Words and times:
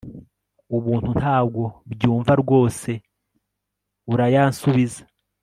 ubuntu 0.77 1.09
ntabwo 1.21 1.61
byumva 1.93 2.31
rwose 2.41 2.89
urayansubiza 4.11 5.01